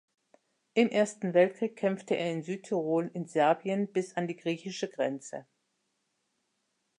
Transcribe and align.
Im 0.73 0.89
Ersten 0.89 1.35
Weltkrieg 1.35 1.75
kämpfte 1.75 2.15
er 2.15 2.33
in 2.33 2.41
Südtirol, 2.41 3.11
in 3.13 3.27
Serbien 3.27 3.91
bis 3.93 4.17
an 4.17 4.27
die 4.27 4.35
griechische 4.35 4.89
Grenze. 4.89 5.45